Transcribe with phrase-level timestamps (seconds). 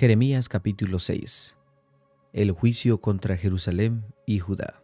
[0.00, 1.58] Jeremías capítulo 6
[2.32, 4.82] El juicio contra Jerusalén y Judá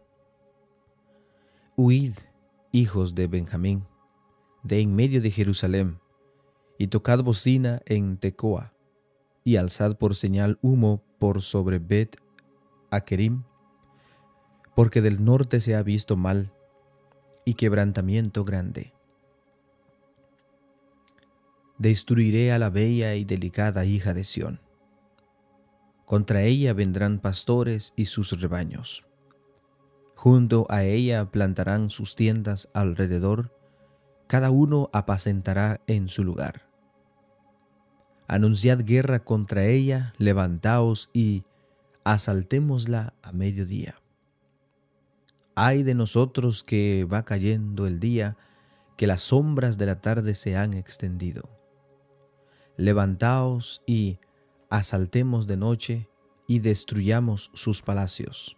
[1.75, 2.13] Huid,
[2.71, 3.87] hijos de Benjamín,
[4.63, 6.01] de en medio de Jerusalén,
[6.77, 8.75] y tocad bocina en Tecoa,
[9.43, 12.19] y alzad por señal humo por sobre Bet
[12.91, 13.45] Akerim,
[14.75, 16.53] porque del norte se ha visto mal
[17.47, 18.93] y quebrantamiento grande.
[21.79, 24.66] Destruiré a la bella y delicada hija de Sión.
[26.07, 29.05] Contra ella vendrán pastores y sus rebaños.
[30.15, 33.53] Junto a ella plantarán sus tiendas alrededor,
[34.29, 36.63] cada uno apacentará en su lugar.
[38.29, 41.45] Anunciad guerra contra ella, levantaos y
[42.05, 43.97] asaltémosla a mediodía.
[45.57, 48.37] Ay de nosotros que va cayendo el día,
[48.97, 51.49] que las sombras de la tarde se han extendido.
[52.77, 54.19] Levantaos y
[54.71, 56.09] asaltemos de noche
[56.47, 58.57] y destruyamos sus palacios.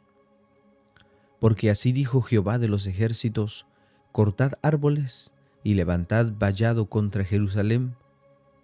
[1.41, 3.67] Porque así dijo Jehová de los ejércitos,
[4.12, 7.97] cortad árboles y levantad vallado contra Jerusalén.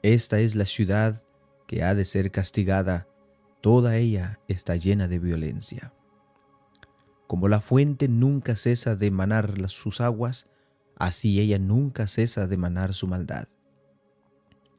[0.03, 1.23] Esta es la ciudad
[1.67, 3.09] que ha de ser castigada,
[3.61, 5.92] toda ella está llena de violencia.
[7.27, 10.47] Como la fuente nunca cesa de manar sus aguas,
[10.97, 13.48] así ella nunca cesa de manar su maldad.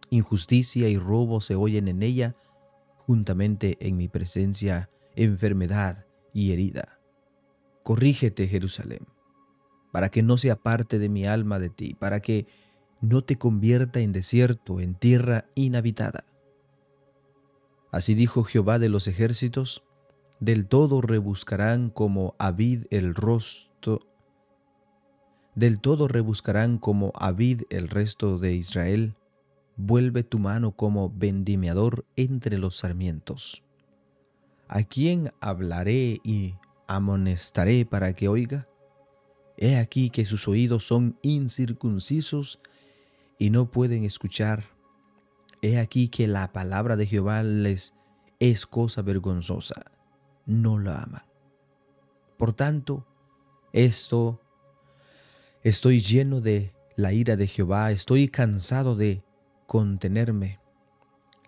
[0.10, 2.36] Injusticia y robo se oyen en ella,
[3.06, 7.00] juntamente en mi presencia enfermedad y herida.
[7.84, 9.08] Corrígete, Jerusalén,
[9.92, 12.48] para que no se aparte de mi alma de ti, para que
[13.02, 16.26] no te convierta en desierto, en tierra inhabitada.
[17.92, 19.84] Así dijo Jehová de los ejércitos,
[20.40, 24.02] del todo rebuscarán como avid el rostro,
[25.54, 29.14] del todo rebuscarán como avid el resto de Israel,
[29.78, 33.64] vuelve tu mano como vendimiador entre los sarmientos.
[34.68, 36.56] ¿A quién hablaré y
[36.88, 38.68] amonestaré para que oiga?
[39.58, 42.60] He aquí que sus oídos son incircuncisos
[43.38, 44.66] y no pueden escuchar.
[45.62, 47.94] He aquí que la palabra de Jehová les
[48.40, 49.92] es cosa vergonzosa.
[50.46, 51.24] No la aman.
[52.38, 53.08] Por tanto,
[53.72, 54.42] esto
[55.64, 59.25] estoy lleno de la ira de Jehová, estoy cansado de
[59.66, 60.60] contenerme.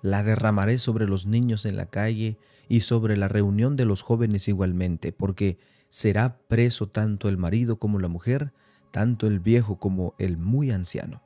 [0.02, 2.38] La derramaré sobre los niños en la calle
[2.70, 5.58] y sobre la reunión de los jóvenes igualmente, porque
[5.90, 8.54] será preso tanto el marido como la mujer,
[8.92, 11.22] tanto el viejo como el muy anciano.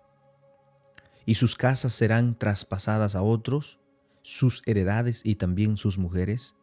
[1.25, 3.79] Y sus casas serán traspasadas a otros,
[4.23, 6.55] sus heredades y también sus mujeres,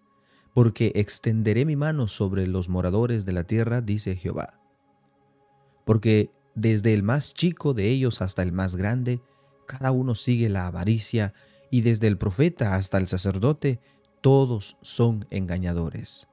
[0.54, 4.60] porque extenderé mi mano sobre los moradores de la tierra, dice Jehová.
[5.84, 9.20] Porque desde el más chico de ellos hasta el más grande,
[9.68, 11.34] cada uno sigue la avaricia,
[11.70, 13.80] y desde el profeta hasta el sacerdote,
[14.22, 16.26] todos son engañadores.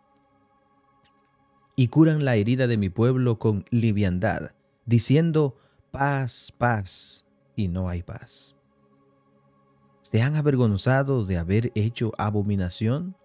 [1.76, 4.52] Y curan la herida de mi pueblo con liviandad,
[4.86, 5.58] diciendo,
[5.92, 7.26] paz, paz,
[7.58, 8.56] y no hay paz.
[10.02, 13.18] ¿Se han avergonzado de haber hecho abominación?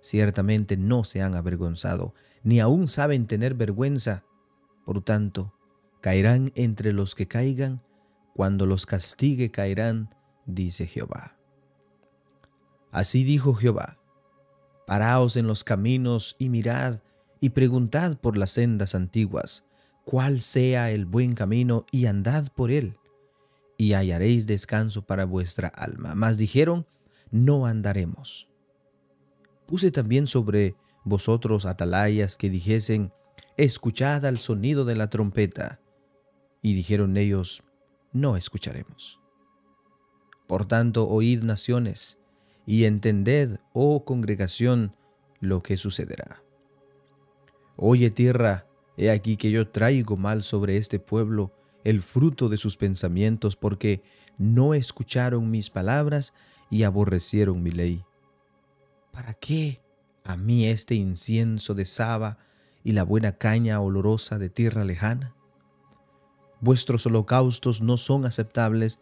[0.00, 4.22] Ciertamente no se han avergonzado, ni aún saben tener vergüenza.
[4.84, 5.52] Por tanto,
[6.00, 7.82] caerán entre los que caigan,
[8.34, 10.14] cuando los castigue caerán,
[10.44, 11.38] dice Jehová.
[12.90, 13.98] Así dijo Jehová,
[14.86, 17.00] paraos en los caminos y mirad
[17.40, 19.64] y preguntad por las sendas antiguas,
[20.04, 22.98] cuál sea el buen camino y andad por él,
[23.76, 26.14] y hallaréis descanso para vuestra alma.
[26.14, 26.86] Mas dijeron,
[27.30, 28.48] no andaremos.
[29.66, 33.12] Puse también sobre vosotros atalayas que dijesen,
[33.56, 35.80] escuchad al sonido de la trompeta.
[36.62, 37.62] Y dijeron ellos,
[38.14, 39.20] no escucharemos.
[40.46, 42.18] Por tanto, oíd naciones,
[42.66, 44.96] y entended, oh congregación,
[45.40, 46.42] lo que sucederá.
[47.76, 48.66] Oye tierra,
[48.96, 54.02] he aquí que yo traigo mal sobre este pueblo el fruto de sus pensamientos, porque
[54.38, 56.32] no escucharon mis palabras
[56.70, 58.04] y aborrecieron mi ley.
[59.12, 59.82] ¿Para qué
[60.24, 62.38] a mí este incienso de saba
[62.82, 65.33] y la buena caña olorosa de tierra lejana?
[66.64, 68.98] Vuestros holocaustos no son aceptables,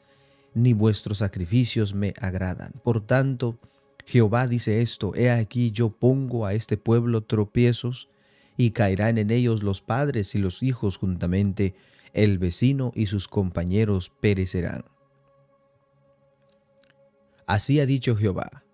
[0.52, 2.72] ni vuestros sacrificios me agradan.
[2.82, 3.56] Por tanto,
[4.04, 8.08] Jehová dice esto, he aquí yo pongo a este pueblo tropiezos,
[8.56, 11.76] y caerán en ellos los padres y los hijos juntamente,
[12.12, 14.84] el vecino y sus compañeros perecerán.
[17.46, 18.64] Así ha dicho Jehová.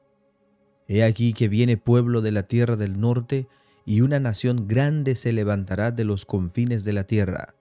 [0.86, 3.48] He aquí que viene pueblo de la tierra del norte,
[3.84, 7.54] y una nación grande se levantará de los confines de la tierra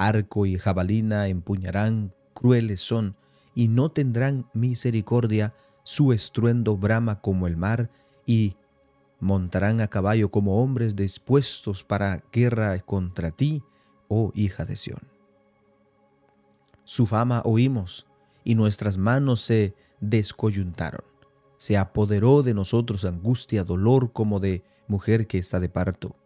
[0.00, 3.16] arco y jabalina empuñarán, crueles son,
[3.54, 7.90] y no tendrán misericordia, su estruendo brama como el mar,
[8.24, 8.56] y
[9.18, 13.62] montarán a caballo como hombres dispuestos para guerra contra ti,
[14.08, 15.00] oh hija de Sión.
[16.84, 18.06] Su fama oímos,
[18.42, 21.04] y nuestras manos se descoyuntaron.
[21.58, 26.16] Se apoderó de nosotros angustia, dolor como de mujer que está de parto.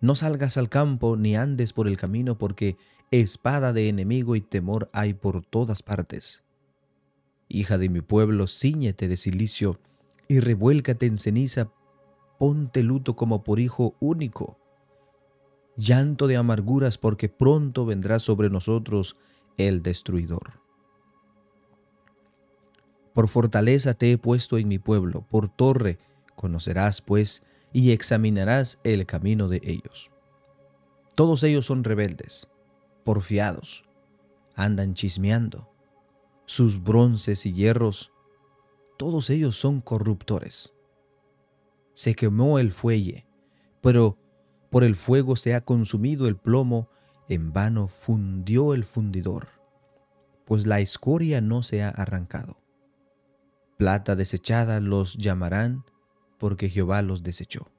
[0.00, 2.76] No salgas al campo ni andes por el camino, porque
[3.10, 6.42] espada de enemigo y temor hay por todas partes.
[7.48, 9.78] Hija de mi pueblo, ciñete de silicio
[10.28, 11.70] y revuélcate en ceniza,
[12.38, 14.56] ponte luto como por hijo único.
[15.76, 19.16] Llanto de amarguras, porque pronto vendrá sobre nosotros
[19.56, 20.60] el destruidor.
[23.12, 25.98] Por fortaleza te he puesto en mi pueblo, por torre
[26.36, 30.10] conocerás pues y examinarás el camino de ellos.
[31.14, 32.48] Todos ellos son rebeldes,
[33.04, 33.84] porfiados,
[34.54, 35.68] andan chismeando.
[36.46, 38.12] Sus bronces y hierros,
[38.96, 40.74] todos ellos son corruptores.
[41.94, 43.26] Se quemó el fuelle,
[43.80, 44.18] pero
[44.70, 46.88] por el fuego se ha consumido el plomo,
[47.28, 49.48] en vano fundió el fundidor,
[50.44, 52.58] pues la escoria no se ha arrancado.
[53.76, 55.84] Plata desechada los llamarán,
[56.40, 57.70] porque Jehová los desechó.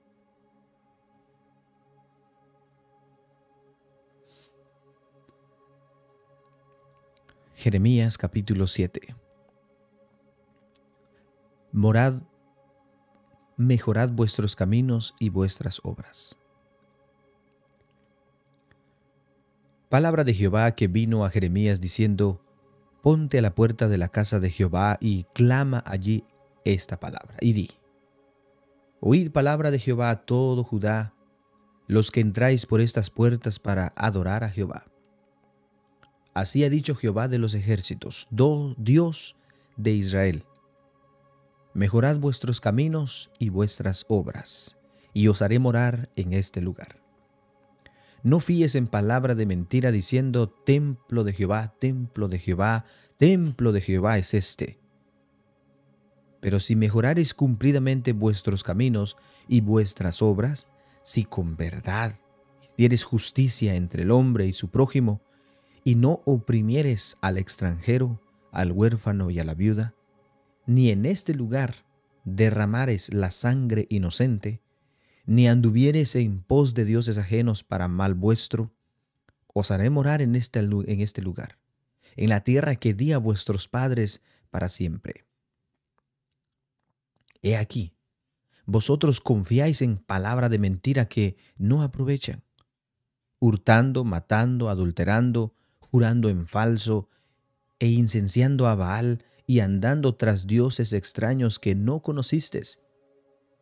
[7.56, 9.16] Jeremías capítulo 7
[11.74, 12.22] Morad,
[13.58, 16.38] mejorad vuestros caminos y vuestras obras.
[19.90, 22.44] Palabra de Jehová que vino a Jeremías diciendo,
[23.02, 26.26] Ponte a la puerta de la casa de Jehová y clama allí
[26.64, 27.81] esta palabra, y di,
[29.04, 31.16] Oíd palabra de Jehová a todo Judá,
[31.88, 34.86] los que entráis por estas puertas para adorar a Jehová.
[36.36, 38.28] Así ha dicho Jehová de los ejércitos,
[38.78, 39.36] Dios
[39.76, 40.46] de Israel.
[41.74, 44.78] Mejorad vuestros caminos y vuestras obras,
[45.14, 47.02] y os haré morar en este lugar.
[48.22, 52.86] No fíes en palabra de mentira diciendo, templo de Jehová, templo de Jehová,
[53.18, 54.81] templo de Jehová es este.
[56.42, 59.16] Pero si mejorareis cumplidamente vuestros caminos
[59.48, 60.68] y vuestras obras,
[61.04, 62.20] si con verdad
[62.74, 65.22] hicieres justicia entre el hombre y su prójimo,
[65.84, 68.20] y no oprimieres al extranjero,
[68.52, 69.94] al huérfano y a la viuda,
[70.66, 71.86] ni en este lugar
[72.24, 74.62] derramares la sangre inocente,
[75.26, 78.74] ni anduvieres en pos de dioses ajenos para mal vuestro,
[79.54, 81.58] os haré morar en este, en este lugar,
[82.16, 85.26] en la tierra que di a vuestros padres para siempre.
[87.42, 87.96] He aquí,
[88.66, 92.44] vosotros confiáis en palabra de mentira que no aprovechan,
[93.40, 97.10] hurtando, matando, adulterando, jurando en falso
[97.80, 102.80] e incenciando a Baal y andando tras dioses extraños que no conocisteis.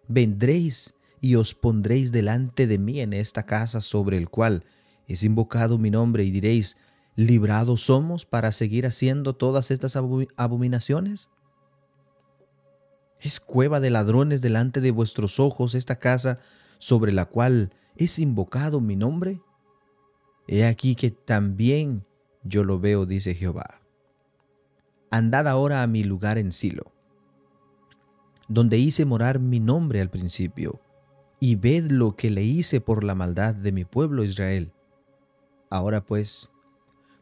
[0.07, 4.65] Vendréis y os pondréis delante de mí en esta casa sobre el cual
[5.07, 6.77] es invocado mi nombre y diréis,
[7.15, 11.29] ¿librados somos para seguir haciendo todas estas abominaciones?
[13.19, 16.39] ¿Es cueva de ladrones delante de vuestros ojos esta casa
[16.77, 19.42] sobre la cual es invocado mi nombre?
[20.48, 22.06] He aquí que también
[22.44, 23.81] yo lo veo, dice Jehová.
[25.12, 26.92] Andad ahora a mi lugar en Silo,
[28.48, 30.79] donde hice morar mi nombre al principio,
[31.39, 34.72] y ved lo que le hice por la maldad de mi pueblo Israel.
[35.70, 36.50] Ahora pues,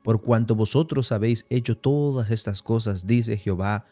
[0.04, 3.86] por cuanto vosotros habéis hecho todas estas cosas, dice Jehová,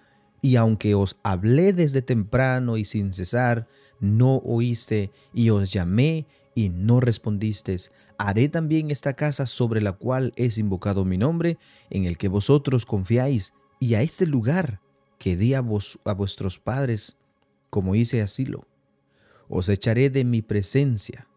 [0.45, 3.67] y aunque os hablé desde temprano y sin cesar,
[3.99, 10.33] no oíste, y os llamé y no respondisteis, haré también esta casa sobre la cual
[10.35, 11.57] es invocado mi nombre,
[11.89, 14.81] en el que vosotros confiáis, y a este lugar
[15.17, 17.17] que di a, vos, a vuestros padres,
[17.71, 18.67] como hice asilo.
[19.49, 21.27] Os echaré de mi presencia,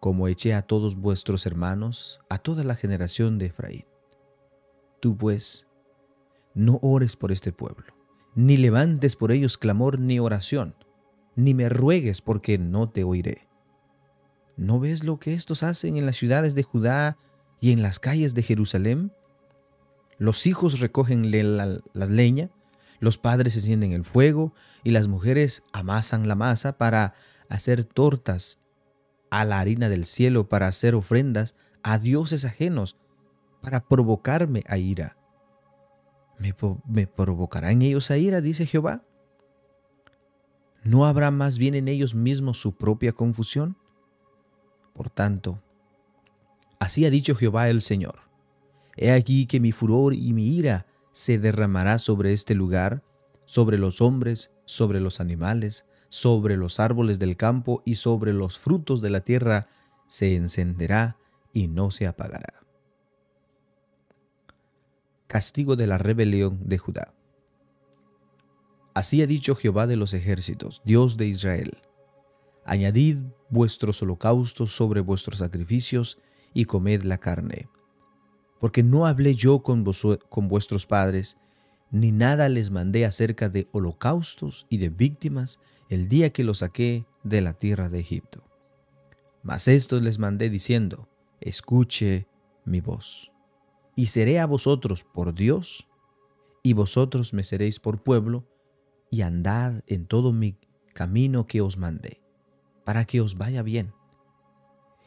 [0.00, 3.84] como eché a todos vuestros hermanos, a toda la generación de Efraín.
[4.98, 5.68] Tú pues,
[6.56, 7.86] no ores por este pueblo,
[8.34, 10.74] ni levantes por ellos clamor ni oración,
[11.36, 13.46] ni me ruegues porque no te oiré
[14.56, 17.18] ¿No ves lo que estos hacen en las ciudades de Judá
[17.60, 19.12] y en las calles de Jerusalén?
[20.18, 22.50] Los hijos recogen la, leña,
[22.98, 27.14] los padres encienden el fuego y las mujeres amasan la masa para
[27.50, 28.58] hacer tortas
[29.30, 32.96] a la harina del cielo, para hacer ofrendas a dioses ajenos,
[33.60, 35.18] para provocarme a ira.
[36.38, 36.54] ¿Me,
[36.86, 38.40] me provocarán ellos a ira?
[38.40, 39.02] dice Jehová.
[40.84, 43.76] ¿No habrá más bien en ellos mismos su propia confusión?
[44.92, 45.60] Por tanto,
[46.78, 48.20] así ha dicho Jehová el Señor.
[48.96, 53.02] He aquí que mi furor y mi ira se derramará sobre este lugar,
[53.44, 59.00] sobre los hombres, sobre los animales, sobre los árboles del campo y sobre los frutos
[59.00, 59.68] de la tierra,
[60.06, 61.16] se encenderá
[61.52, 62.65] y no se apagará.
[65.26, 67.12] Castigo de la rebelión de Judá.
[68.94, 71.78] Así ha dicho Jehová de los ejércitos, Dios de Israel.
[72.64, 73.18] Añadid
[73.50, 76.18] vuestros holocaustos sobre vuestros sacrificios
[76.54, 77.68] y comed la carne.
[78.58, 79.84] Porque no hablé yo con,
[80.28, 81.36] con vuestros padres,
[81.90, 87.04] ni nada les mandé acerca de holocaustos y de víctimas el día que los saqué
[87.22, 88.42] de la tierra de Egipto.
[89.42, 91.08] Mas esto les mandé diciendo,
[91.40, 92.26] escuche
[92.64, 93.30] mi voz,
[93.96, 95.88] y seré a vosotros por Dios,
[96.62, 98.46] y vosotros me seréis por pueblo,
[99.10, 100.56] y andad en todo mi
[100.92, 102.20] camino que os mandé,
[102.84, 103.92] para que os vaya bien.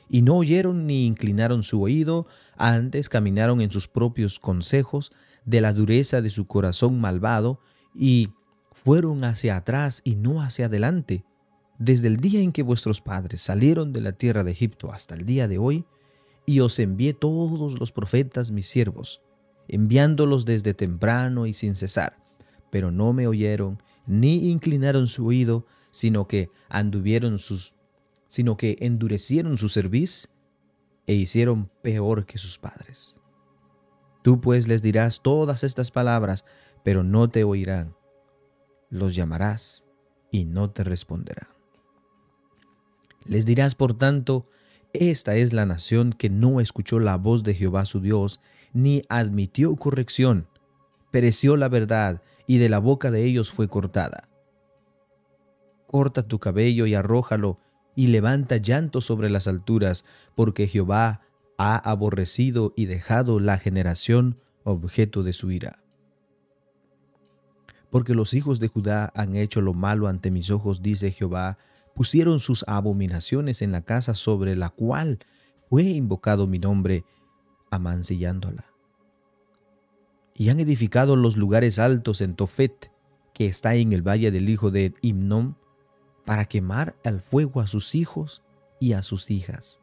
[0.10, 2.26] Y no oyeron ni inclinaron su oído,
[2.58, 5.12] antes caminaron en sus propios consejos,
[5.46, 7.60] de la dureza de su corazón malvado,
[7.94, 8.30] y
[8.72, 11.26] fueron hacia atrás y no hacia adelante.
[11.78, 15.26] Desde el día en que vuestros padres salieron de la tierra de Egipto hasta el
[15.26, 15.86] día de hoy,
[16.50, 19.22] y os envié todos los profetas mis siervos,
[19.68, 22.18] enviándolos desde temprano y sin cesar,
[22.72, 27.76] pero no me oyeron ni inclinaron su oído, sino que anduvieron sus
[28.26, 30.30] sino que endurecieron su cerviz
[31.06, 33.16] e hicieron peor que sus padres.
[34.24, 36.46] Tú pues les dirás todas estas palabras,
[36.84, 37.96] pero no te oirán.
[38.90, 39.86] Los llamarás
[40.32, 41.50] y no te responderán.
[43.26, 44.48] Les dirás, por tanto,
[44.94, 48.42] esta es la nación que no escuchó la voz de Jehová su Dios,
[48.74, 50.48] ni admitió corrección.
[51.12, 54.30] Pereció la verdad, y de la boca de ellos fue cortada.
[55.88, 57.60] Corta tu cabello y arrójalo,
[57.96, 60.06] y levanta llanto sobre las alturas,
[60.36, 61.22] porque Jehová
[61.58, 65.84] ha aborrecido y dejado la generación objeto de su ira.
[67.90, 71.58] Porque los hijos de Judá han hecho lo malo ante mis ojos, dice Jehová,
[72.00, 75.20] pusieron sus abominaciones en la casa sobre la cual
[75.70, 77.04] fue invocado mi nombre,
[77.72, 78.70] amancillándola
[80.40, 82.94] y han edificado los lugares altos en Tofet,
[83.34, 85.56] que está en el valle del hijo de Himnom,
[86.24, 88.42] para quemar al fuego a sus hijos
[88.80, 89.82] y a sus hijas,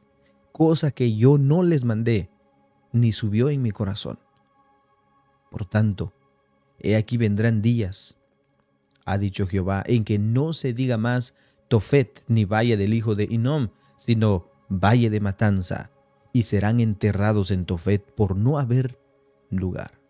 [0.52, 2.30] cosa que yo no les mandé,
[2.90, 4.18] ni subió en mi corazón.
[5.50, 6.14] Por tanto,
[6.78, 8.16] he aquí vendrán días,
[9.04, 11.34] ha dicho Jehová, en que no se diga más
[11.68, 15.90] Tofet ni valle del hijo de Hinnom, sino valle de matanza,
[16.32, 18.98] y serán enterrados en Tofet por no haber
[19.50, 20.06] lugar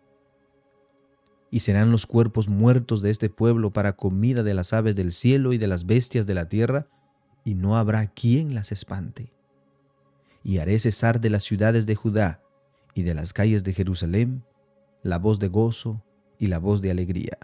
[1.49, 5.53] y serán los cuerpos muertos de este pueblo para comida de las aves del cielo
[5.53, 6.87] y de las bestias de la tierra,
[7.43, 9.31] y no habrá quien las espante.
[10.43, 12.43] Y haré cesar de las ciudades de Judá
[12.93, 14.43] y de las calles de Jerusalén
[15.03, 16.03] la voz de gozo
[16.37, 17.37] y la voz de alegría,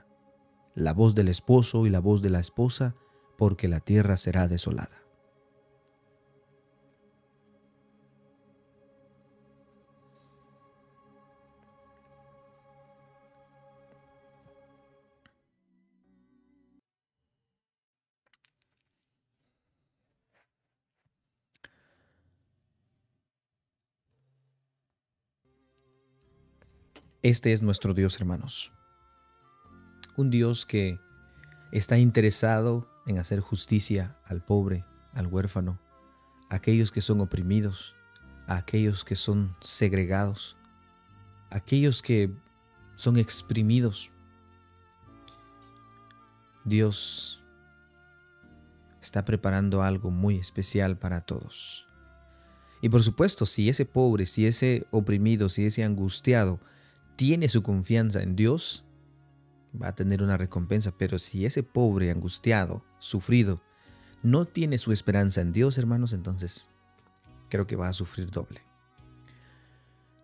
[0.76, 2.96] la voz del esposo y la voz de la esposa,
[3.38, 5.04] porque la tierra será desolada.
[27.24, 28.74] Este es nuestro Dios, hermanos.
[30.18, 31.00] Un Dios que
[31.74, 35.80] está interesado en hacer justicia al pobre, al huérfano,
[36.52, 37.96] a aquellos que son oprimidos,
[38.46, 40.56] a aquellos que son segregados,
[41.50, 42.32] a aquellos que
[42.94, 44.12] son exprimidos.
[46.64, 47.44] Dios
[49.02, 51.88] está preparando algo muy especial para todos.
[52.84, 56.60] Y por supuesto, si ese pobre, si ese oprimido, si ese angustiado
[57.16, 58.86] tiene su confianza en Dios,
[59.82, 60.92] va a tener una recompensa.
[60.98, 63.62] Pero si ese pobre, angustiado, sufrido,
[64.22, 66.68] no tiene su esperanza en Dios, hermanos, entonces
[67.50, 68.62] creo que va a sufrir doble.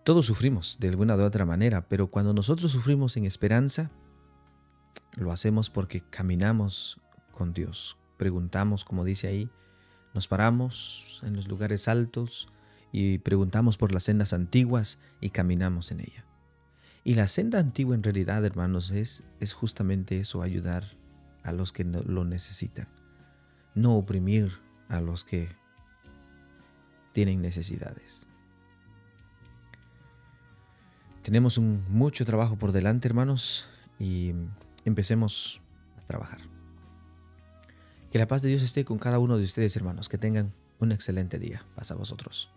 [0.04, 3.92] Todos sufrimos de alguna u otra manera, pero cuando nosotros sufrimos en esperanza,
[5.16, 7.00] lo hacemos porque caminamos
[7.32, 7.98] con Dios.
[8.18, 9.50] Preguntamos, como dice ahí,
[10.14, 12.48] nos paramos en los lugares altos
[12.92, 16.29] y preguntamos por las sendas antiguas y caminamos en ella.
[17.04, 20.98] Y la senda antigua en realidad, hermanos, es, es justamente eso, ayudar
[21.44, 22.88] a los que lo necesitan.
[23.74, 24.52] No oprimir
[24.90, 25.50] a los que
[27.14, 28.28] tienen necesidades.
[31.24, 33.68] Tenemos mucho trabajo por delante, hermanos,
[34.00, 34.34] y
[34.86, 35.62] empecemos
[35.98, 36.42] a trabajar.
[38.12, 40.10] Que la paz de Dios esté con cada uno de ustedes, hermanos.
[40.10, 41.64] Que tengan un excelente día.
[41.76, 42.52] Paz a vosotros.